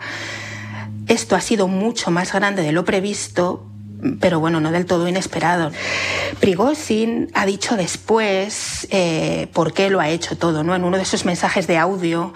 esto 1.08 1.36
ha 1.36 1.42
sido 1.42 1.68
mucho 1.68 2.12
más 2.12 2.32
grande 2.34 2.62
de 2.62 2.72
lo 2.72 2.86
previsto, 2.86 3.66
pero 4.20 4.40
bueno, 4.40 4.60
no 4.60 4.72
del 4.72 4.86
todo 4.86 5.08
inesperado. 5.08 5.72
Prigozhin 6.40 7.30
ha 7.34 7.46
dicho 7.46 7.76
después 7.76 8.88
eh, 8.92 9.48
por 9.54 9.74
qué 9.74 9.90
lo 9.90 10.00
ha 10.00 10.10
hecho 10.10 10.38
todo, 10.38 10.64
¿no? 10.64 10.76
En 10.76 10.84
uno 10.84 10.98
de 10.98 11.04
esos 11.04 11.26
mensajes 11.26 11.68
de 11.68 11.78
audio 11.78 12.34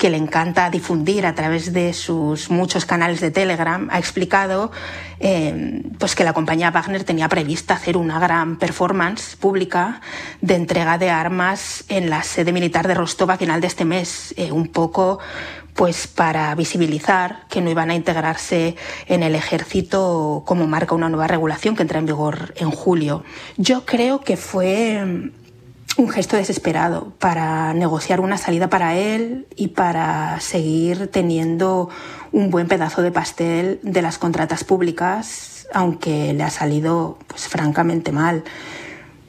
que 0.00 0.08
le 0.08 0.16
encanta 0.16 0.70
difundir 0.70 1.26
a 1.26 1.34
través 1.34 1.74
de 1.74 1.92
sus 1.92 2.48
muchos 2.48 2.86
canales 2.86 3.20
de 3.20 3.30
Telegram, 3.30 3.86
ha 3.92 3.98
explicado 3.98 4.72
eh, 5.20 5.82
pues 5.98 6.14
que 6.14 6.24
la 6.24 6.32
compañía 6.32 6.70
Wagner 6.70 7.04
tenía 7.04 7.28
prevista 7.28 7.74
hacer 7.74 7.98
una 7.98 8.18
gran 8.18 8.56
performance 8.56 9.36
pública 9.36 10.00
de 10.40 10.54
entrega 10.54 10.96
de 10.96 11.10
armas 11.10 11.84
en 11.88 12.08
la 12.08 12.22
sede 12.22 12.50
militar 12.50 12.88
de 12.88 12.94
Rostov 12.94 13.30
a 13.30 13.36
final 13.36 13.60
de 13.60 13.66
este 13.66 13.84
mes, 13.84 14.32
eh, 14.38 14.50
un 14.50 14.68
poco 14.68 15.18
pues 15.80 16.06
para 16.08 16.54
visibilizar 16.56 17.46
que 17.48 17.62
no 17.62 17.70
iban 17.70 17.88
a 17.88 17.94
integrarse 17.94 18.76
en 19.06 19.22
el 19.22 19.34
ejército 19.34 20.42
como 20.44 20.66
marca 20.66 20.94
una 20.94 21.08
nueva 21.08 21.26
regulación 21.26 21.74
que 21.74 21.80
entra 21.80 21.98
en 21.98 22.04
vigor 22.04 22.52
en 22.56 22.70
julio. 22.70 23.24
Yo 23.56 23.86
creo 23.86 24.20
que 24.20 24.36
fue 24.36 25.30
un 25.96 26.08
gesto 26.10 26.36
desesperado 26.36 27.14
para 27.18 27.72
negociar 27.72 28.20
una 28.20 28.36
salida 28.36 28.68
para 28.68 28.94
él 28.94 29.46
y 29.56 29.68
para 29.68 30.38
seguir 30.40 31.10
teniendo 31.10 31.88
un 32.30 32.50
buen 32.50 32.68
pedazo 32.68 33.00
de 33.00 33.10
pastel 33.10 33.80
de 33.82 34.02
las 34.02 34.18
contratas 34.18 34.64
públicas, 34.64 35.66
aunque 35.72 36.34
le 36.34 36.42
ha 36.42 36.50
salido 36.50 37.16
pues 37.26 37.48
francamente 37.48 38.12
mal, 38.12 38.44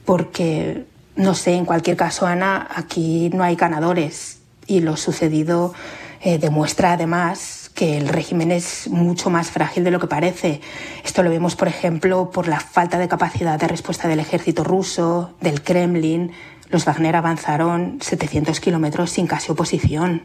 porque 0.03 0.83
no 1.15 1.33
sé, 1.33 1.53
en 1.53 1.63
cualquier 1.63 1.95
caso 1.95 2.27
Ana, 2.27 2.67
aquí 2.75 3.29
no 3.33 3.41
hay 3.41 3.55
ganadores 3.55 4.39
y 4.67 4.81
lo 4.81 4.97
sucedido 4.97 5.73
eh, 6.21 6.37
demuestra 6.37 6.93
además 6.93 7.71
que 7.73 7.97
el 7.97 8.09
régimen 8.09 8.51
es 8.51 8.89
mucho 8.89 9.29
más 9.29 9.49
frágil 9.49 9.83
de 9.83 9.91
lo 9.91 9.99
que 9.99 10.07
parece. 10.07 10.61
Esto 11.03 11.23
lo 11.23 11.29
vemos, 11.29 11.55
por 11.55 11.67
ejemplo, 11.67 12.29
por 12.31 12.47
la 12.47 12.59
falta 12.59 12.97
de 12.97 13.07
capacidad 13.07 13.59
de 13.59 13.67
respuesta 13.67 14.07
del 14.07 14.19
ejército 14.19 14.63
ruso, 14.63 15.35
del 15.41 15.63
Kremlin, 15.63 16.31
los 16.71 16.85
Wagner 16.85 17.17
avanzaron 17.17 17.97
700 18.01 18.59
kilómetros 18.61 19.11
sin 19.11 19.27
casi 19.27 19.51
oposición. 19.51 20.23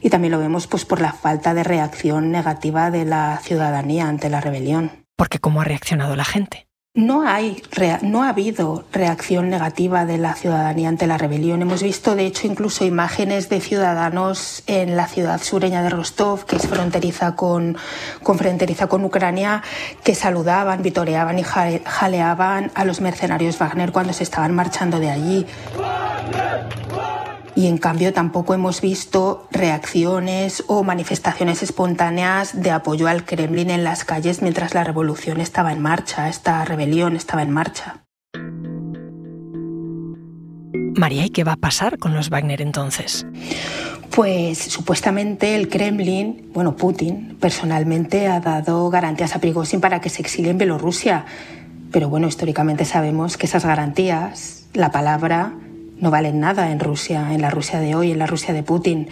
Y 0.00 0.10
también 0.10 0.32
lo 0.32 0.38
vemos 0.38 0.68
pues, 0.68 0.84
por 0.84 1.00
la 1.00 1.12
falta 1.12 1.54
de 1.54 1.64
reacción 1.64 2.30
negativa 2.30 2.90
de 2.90 3.04
la 3.04 3.40
ciudadanía 3.42 4.08
ante 4.08 4.30
la 4.30 4.40
rebelión. 4.40 5.04
Porque 5.16 5.40
¿cómo 5.40 5.60
ha 5.60 5.64
reaccionado 5.64 6.14
la 6.14 6.24
gente? 6.24 6.66
No, 6.94 7.26
hay, 7.26 7.62
no 8.02 8.22
ha 8.22 8.28
habido 8.28 8.84
reacción 8.92 9.48
negativa 9.48 10.04
de 10.04 10.18
la 10.18 10.34
ciudadanía 10.34 10.90
ante 10.90 11.06
la 11.06 11.16
rebelión. 11.16 11.62
Hemos 11.62 11.82
visto, 11.82 12.14
de 12.14 12.26
hecho, 12.26 12.46
incluso 12.46 12.84
imágenes 12.84 13.48
de 13.48 13.62
ciudadanos 13.62 14.62
en 14.66 14.94
la 14.94 15.06
ciudad 15.06 15.40
sureña 15.42 15.82
de 15.82 15.88
Rostov, 15.88 16.44
que 16.44 16.56
es 16.56 16.66
fronteriza 16.66 17.34
con, 17.34 17.78
con, 18.22 18.36
fronteriza 18.36 18.88
con 18.88 19.06
Ucrania, 19.06 19.62
que 20.04 20.14
saludaban, 20.14 20.82
vitoreaban 20.82 21.38
y 21.38 21.44
jaleaban 21.44 22.70
a 22.74 22.84
los 22.84 23.00
mercenarios 23.00 23.58
Wagner 23.58 23.90
cuando 23.90 24.12
se 24.12 24.24
estaban 24.24 24.54
marchando 24.54 25.00
de 25.00 25.08
allí 25.08 25.46
y 27.54 27.66
en 27.66 27.78
cambio 27.78 28.12
tampoco 28.12 28.54
hemos 28.54 28.80
visto 28.80 29.46
reacciones 29.50 30.64
o 30.66 30.82
manifestaciones 30.82 31.62
espontáneas 31.62 32.62
de 32.62 32.70
apoyo 32.70 33.08
al 33.08 33.24
Kremlin 33.24 33.70
en 33.70 33.84
las 33.84 34.04
calles 34.04 34.42
mientras 34.42 34.74
la 34.74 34.84
revolución 34.84 35.40
estaba 35.40 35.72
en 35.72 35.80
marcha, 35.80 36.28
esta 36.28 36.64
rebelión 36.64 37.16
estaba 37.16 37.42
en 37.42 37.50
marcha. 37.50 38.04
María, 40.94 41.24
¿y 41.24 41.30
qué 41.30 41.42
va 41.42 41.52
a 41.52 41.56
pasar 41.56 41.98
con 41.98 42.14
los 42.14 42.30
Wagner 42.30 42.62
entonces? 42.62 43.26
Pues 44.14 44.58
supuestamente 44.58 45.56
el 45.56 45.68
Kremlin, 45.68 46.50
bueno, 46.52 46.76
Putin 46.76 47.38
personalmente 47.40 48.28
ha 48.28 48.40
dado 48.40 48.90
garantías 48.90 49.34
a 49.34 49.40
Prigozhin 49.40 49.80
para 49.80 50.00
que 50.00 50.10
se 50.10 50.20
exilie 50.20 50.50
en 50.50 50.58
Bielorrusia. 50.58 51.24
Pero 51.90 52.08
bueno, 52.08 52.28
históricamente 52.28 52.84
sabemos 52.84 53.36
que 53.36 53.46
esas 53.46 53.64
garantías, 53.64 54.66
la 54.74 54.90
palabra, 54.90 55.54
no 56.02 56.10
valen 56.10 56.40
nada 56.40 56.72
en 56.72 56.80
Rusia, 56.80 57.32
en 57.32 57.40
la 57.40 57.48
Rusia 57.48 57.78
de 57.78 57.94
hoy, 57.94 58.10
en 58.10 58.18
la 58.18 58.26
Rusia 58.26 58.52
de 58.52 58.64
Putin. 58.64 59.08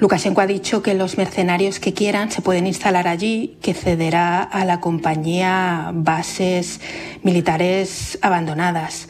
Lukashenko 0.00 0.40
ha 0.40 0.46
dicho 0.46 0.82
que 0.82 0.92
los 0.92 1.16
mercenarios 1.16 1.78
que 1.78 1.94
quieran 1.94 2.32
se 2.32 2.42
pueden 2.42 2.66
instalar 2.66 3.06
allí, 3.06 3.56
que 3.62 3.74
cederá 3.74 4.42
a 4.42 4.64
la 4.64 4.80
compañía 4.80 5.92
bases 5.94 6.80
militares 7.22 8.18
abandonadas. 8.22 9.08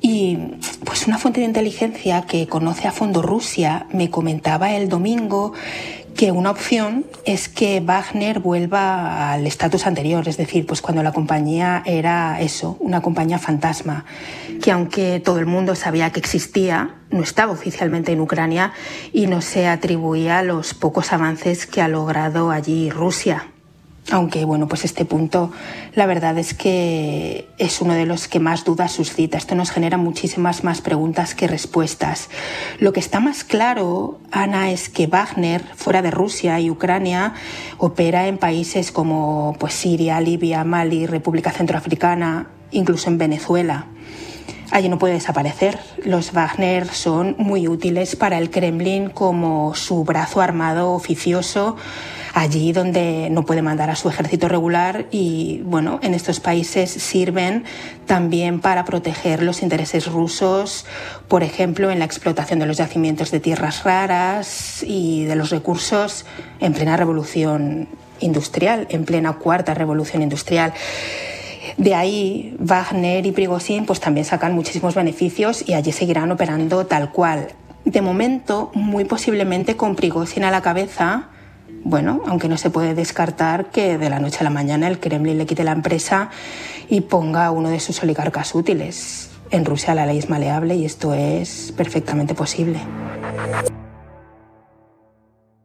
Y 0.00 0.38
pues 0.84 1.06
una 1.06 1.18
fuente 1.18 1.40
de 1.40 1.46
inteligencia 1.46 2.22
que 2.22 2.46
conoce 2.46 2.88
a 2.88 2.92
fondo 2.92 3.20
Rusia 3.20 3.86
me 3.92 4.08
comentaba 4.08 4.72
el 4.72 4.88
domingo 4.88 5.52
que 6.16 6.32
una 6.32 6.50
opción 6.50 7.04
es 7.26 7.48
que 7.48 7.80
Wagner 7.80 8.40
vuelva 8.40 9.32
al 9.32 9.46
estatus 9.46 9.86
anterior, 9.86 10.26
es 10.26 10.38
decir, 10.38 10.66
pues 10.66 10.80
cuando 10.80 11.02
la 11.02 11.12
compañía 11.12 11.82
era 11.84 12.40
eso, 12.40 12.78
una 12.80 13.02
compañía 13.02 13.38
fantasma, 13.38 14.06
que 14.66 14.72
aunque 14.72 15.20
todo 15.20 15.38
el 15.38 15.46
mundo 15.46 15.76
sabía 15.76 16.10
que 16.10 16.18
existía, 16.18 16.96
no 17.12 17.22
estaba 17.22 17.52
oficialmente 17.52 18.10
en 18.10 18.20
Ucrania 18.20 18.72
y 19.12 19.28
no 19.28 19.40
se 19.40 19.68
atribuía 19.68 20.42
los 20.42 20.74
pocos 20.74 21.12
avances 21.12 21.68
que 21.68 21.82
ha 21.82 21.86
logrado 21.86 22.50
allí 22.50 22.90
Rusia. 22.90 23.46
Aunque, 24.10 24.44
bueno, 24.44 24.66
pues 24.66 24.84
este 24.84 25.04
punto, 25.04 25.52
la 25.94 26.06
verdad 26.06 26.36
es 26.36 26.52
que 26.52 27.48
es 27.58 27.80
uno 27.80 27.94
de 27.94 28.06
los 28.06 28.26
que 28.26 28.40
más 28.40 28.64
dudas 28.64 28.90
suscita. 28.90 29.38
Esto 29.38 29.54
nos 29.54 29.70
genera 29.70 29.98
muchísimas 29.98 30.64
más 30.64 30.80
preguntas 30.80 31.36
que 31.36 31.46
respuestas. 31.46 32.28
Lo 32.80 32.92
que 32.92 32.98
está 32.98 33.20
más 33.20 33.44
claro, 33.44 34.18
Ana, 34.32 34.72
es 34.72 34.88
que 34.88 35.06
Wagner, 35.06 35.62
fuera 35.76 36.02
de 36.02 36.10
Rusia 36.10 36.58
y 36.58 36.70
Ucrania, 36.70 37.34
opera 37.78 38.26
en 38.26 38.36
países 38.36 38.90
como 38.90 39.54
pues, 39.60 39.74
Siria, 39.74 40.20
Libia, 40.20 40.64
Mali, 40.64 41.06
República 41.06 41.52
Centroafricana, 41.52 42.48
incluso 42.72 43.08
en 43.10 43.18
Venezuela. 43.18 43.86
Allí 44.70 44.88
no 44.88 44.98
puede 44.98 45.14
desaparecer. 45.14 45.78
Los 46.04 46.32
Wagner 46.32 46.88
son 46.88 47.34
muy 47.38 47.68
útiles 47.68 48.16
para 48.16 48.38
el 48.38 48.50
Kremlin 48.50 49.10
como 49.10 49.74
su 49.74 50.04
brazo 50.04 50.40
armado 50.40 50.92
oficioso 50.92 51.76
allí 52.36 52.72
donde 52.72 53.28
no 53.30 53.46
puede 53.46 53.62
mandar 53.62 53.88
a 53.88 53.96
su 53.96 54.10
ejército 54.10 54.46
regular 54.46 55.06
y 55.10 55.62
bueno, 55.64 55.98
en 56.02 56.12
estos 56.12 56.38
países 56.38 56.90
sirven 56.90 57.64
también 58.04 58.60
para 58.60 58.84
proteger 58.84 59.42
los 59.42 59.62
intereses 59.62 60.06
rusos, 60.06 60.84
por 61.28 61.42
ejemplo, 61.42 61.90
en 61.90 61.98
la 61.98 62.04
explotación 62.04 62.58
de 62.58 62.66
los 62.66 62.76
yacimientos 62.76 63.30
de 63.30 63.40
tierras 63.40 63.84
raras 63.84 64.84
y 64.86 65.24
de 65.24 65.34
los 65.34 65.48
recursos 65.48 66.26
en 66.60 66.74
plena 66.74 66.98
revolución 66.98 67.88
industrial, 68.20 68.86
en 68.90 69.06
plena 69.06 69.32
cuarta 69.38 69.72
revolución 69.72 70.20
industrial. 70.20 70.74
De 71.76 71.94
ahí 71.94 72.56
Wagner 72.58 73.26
y 73.26 73.32
Prigozhin 73.32 73.86
pues 73.86 74.00
también 74.00 74.24
sacan 74.24 74.54
muchísimos 74.54 74.94
beneficios 74.94 75.66
y 75.66 75.74
allí 75.74 75.92
seguirán 75.92 76.30
operando 76.32 76.86
tal 76.86 77.12
cual. 77.12 77.48
De 77.84 78.02
momento, 78.02 78.70
muy 78.74 79.04
posiblemente 79.04 79.76
con 79.76 79.94
Prigozhin 79.94 80.44
a 80.44 80.50
la 80.50 80.60
cabeza, 80.60 81.28
bueno, 81.84 82.22
aunque 82.26 82.48
no 82.48 82.58
se 82.58 82.70
puede 82.70 82.94
descartar 82.94 83.66
que 83.66 83.96
de 83.96 84.10
la 84.10 84.18
noche 84.18 84.38
a 84.40 84.44
la 84.44 84.50
mañana 84.50 84.88
el 84.88 84.98
Kremlin 84.98 85.38
le 85.38 85.46
quite 85.46 85.62
la 85.62 85.72
empresa 85.72 86.30
y 86.88 87.02
ponga 87.02 87.46
a 87.46 87.52
uno 87.52 87.68
de 87.68 87.78
sus 87.78 88.02
oligarcas 88.02 88.54
útiles. 88.54 89.30
En 89.50 89.64
Rusia 89.64 89.94
la 89.94 90.06
ley 90.06 90.18
es 90.18 90.28
maleable 90.28 90.74
y 90.74 90.84
esto 90.84 91.14
es 91.14 91.72
perfectamente 91.76 92.34
posible. 92.34 92.80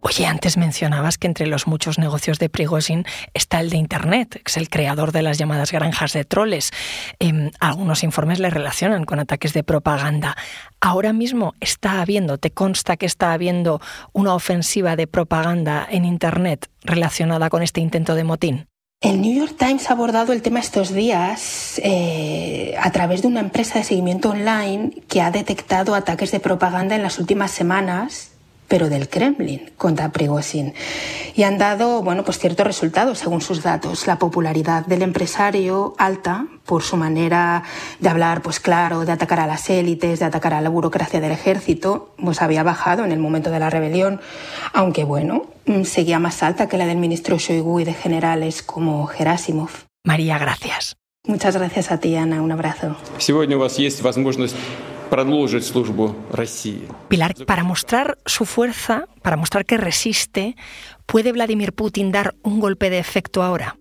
Oye, 0.03 0.25
antes 0.25 0.57
mencionabas 0.57 1.19
que 1.19 1.27
entre 1.27 1.45
los 1.45 1.67
muchos 1.67 1.99
negocios 1.99 2.39
de 2.39 2.49
Prigozhin 2.49 3.05
está 3.35 3.59
el 3.59 3.69
de 3.69 3.77
Internet, 3.77 4.31
que 4.31 4.41
es 4.47 4.57
el 4.57 4.67
creador 4.67 5.11
de 5.11 5.21
las 5.21 5.37
llamadas 5.37 5.71
granjas 5.71 6.13
de 6.13 6.25
troles. 6.25 6.71
Em, 7.19 7.51
algunos 7.59 8.03
informes 8.03 8.39
le 8.39 8.49
relacionan 8.49 9.03
con 9.03 9.19
ataques 9.19 9.53
de 9.53 9.63
propaganda. 9.63 10.35
Ahora 10.79 11.13
mismo 11.13 11.53
está 11.59 12.01
habiendo, 12.01 12.39
¿te 12.39 12.49
consta 12.49 12.97
que 12.97 13.05
está 13.05 13.31
habiendo 13.31 13.79
una 14.11 14.33
ofensiva 14.33 14.95
de 14.95 15.05
propaganda 15.05 15.87
en 15.87 16.05
Internet 16.05 16.71
relacionada 16.83 17.51
con 17.51 17.61
este 17.61 17.79
intento 17.79 18.15
de 18.15 18.23
motín? 18.23 18.65
El 19.01 19.21
New 19.21 19.35
York 19.35 19.55
Times 19.57 19.89
ha 19.89 19.93
abordado 19.93 20.33
el 20.33 20.41
tema 20.41 20.59
estos 20.59 20.91
días 20.91 21.79
eh, 21.83 22.73
a 22.79 22.91
través 22.91 23.21
de 23.21 23.27
una 23.27 23.39
empresa 23.39 23.77
de 23.77 23.85
seguimiento 23.85 24.31
online 24.31 25.03
que 25.07 25.21
ha 25.21 25.29
detectado 25.29 25.93
ataques 25.93 26.31
de 26.31 26.39
propaganda 26.39 26.95
en 26.95 27.03
las 27.03 27.19
últimas 27.19 27.51
semanas 27.51 28.30
pero 28.71 28.88
del 28.88 29.10
Kremlin 29.10 29.69
contra 29.75 30.13
Prigozhin. 30.13 30.73
Y 31.36 31.43
han 31.43 31.57
dado, 31.57 32.01
bueno, 32.03 32.23
pues 32.23 32.39
ciertos 32.39 32.65
resultados 32.65 33.19
según 33.19 33.41
sus 33.41 33.63
datos. 33.63 34.07
La 34.07 34.17
popularidad 34.17 34.86
del 34.86 35.01
empresario 35.01 35.93
alta 35.97 36.47
por 36.65 36.81
su 36.81 36.95
manera 36.95 37.63
de 37.99 38.07
hablar, 38.07 38.41
pues 38.41 38.62
claro, 38.62 39.03
de 39.03 39.12
atacar 39.12 39.41
a 39.41 39.45
las 39.45 39.69
élites, 39.69 40.19
de 40.19 40.25
atacar 40.25 40.53
a 40.53 40.62
la 40.62 40.69
burocracia 40.69 41.19
del 41.19 41.34
ejército, 41.34 42.15
pues 42.15 42.41
había 42.41 42.63
bajado 42.63 43.03
en 43.03 43.12
el 43.12 43.19
momento 43.19 43.51
de 43.51 43.60
la 43.60 43.69
rebelión, 43.69 44.21
aunque 44.71 45.03
bueno, 45.03 45.47
mm, 45.65 45.84
seguía 45.84 46.19
más 46.19 46.41
alta 46.41 46.69
que 46.69 46.77
la 46.77 46.86
del 46.86 46.97
ministro 46.97 47.38
Shoigu 47.38 47.81
y 47.81 47.84
de 47.84 47.93
generales 47.93 48.63
como 48.63 49.05
Gerasimov. 49.05 49.71
María, 50.05 50.38
gracias. 50.38 50.95
Muchas 51.27 51.57
gracias 51.57 51.91
a 51.91 51.99
ti, 51.99 52.15
Ana. 52.15 52.41
Un 52.41 52.53
abrazo. 52.53 52.95
Pilar, 57.10 57.36
para 57.45 57.65
mostrar 57.65 58.17
su 58.26 58.45
fuerza, 58.45 59.10
para 59.21 59.36
mostrar 59.36 59.65
que 59.65 59.76
resiste, 59.76 60.56
¿puede 61.06 61.34
Vladimir 61.34 61.74
Putin 61.74 62.13
dar 62.13 62.34
un 62.43 62.62
golpe 62.62 62.89
de 62.89 63.00
efecto 63.00 63.43
ahora? 63.43 63.78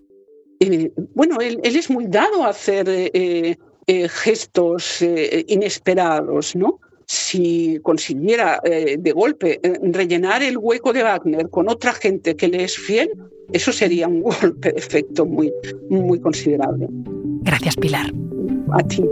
Eh, 0.59 0.91
bueno, 1.15 1.39
él, 1.39 1.59
es 1.63 1.89
muy 1.89 2.07
dado 2.07 2.43
a 2.43 2.49
hacer 2.49 2.85
eh, 2.89 3.55
eh, 3.87 4.09
gestos 4.09 5.01
inesperados, 5.47 6.53
¿no? 6.55 6.79
Si 7.05 7.79
consiguiera 7.81 8.61
de 8.63 9.11
golpe 9.11 9.59
rellenar 9.83 10.43
el 10.43 10.57
hueco 10.57 10.93
de 10.93 11.03
Wagner 11.03 11.49
con 11.49 11.69
otra 11.69 11.93
gente 11.93 12.35
que 12.35 12.47
le 12.49 12.65
es 12.65 12.77
fiel, 12.77 13.09
eso 13.53 13.71
sería 13.71 14.07
un 14.07 14.21
golpe 14.41 14.73
de 14.73 14.79
efecto 14.79 15.25
muy, 15.25 15.51
muy 15.89 16.19
considerable. 16.19 16.87
Gracias, 17.43 17.75
Pilar. 17.77 18.11
A 18.73 18.83
ti. 18.83 19.03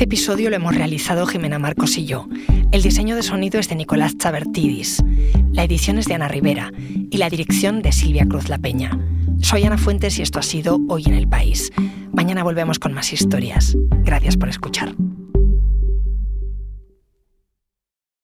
Este 0.00 0.06
episodio 0.06 0.48
lo 0.48 0.56
hemos 0.56 0.74
realizado 0.74 1.26
Jimena 1.26 1.58
Marcos 1.58 1.98
y 1.98 2.06
yo. 2.06 2.26
El 2.72 2.80
diseño 2.80 3.16
de 3.16 3.22
sonido 3.22 3.60
es 3.60 3.68
de 3.68 3.74
Nicolás 3.74 4.16
Chabertidis, 4.16 5.04
la 5.52 5.62
edición 5.62 5.98
es 5.98 6.06
de 6.06 6.14
Ana 6.14 6.26
Rivera 6.26 6.72
y 7.10 7.18
la 7.18 7.28
dirección 7.28 7.82
de 7.82 7.92
Silvia 7.92 8.24
Cruz 8.24 8.48
La 8.48 8.56
Peña. 8.56 8.98
Soy 9.42 9.64
Ana 9.64 9.76
Fuentes 9.76 10.18
y 10.18 10.22
esto 10.22 10.38
ha 10.38 10.42
sido 10.42 10.80
Hoy 10.88 11.04
en 11.04 11.12
el 11.12 11.28
País. 11.28 11.70
Mañana 12.14 12.42
volvemos 12.42 12.78
con 12.78 12.94
más 12.94 13.12
historias. 13.12 13.76
Gracias 14.02 14.38
por 14.38 14.48
escuchar. 14.48 14.94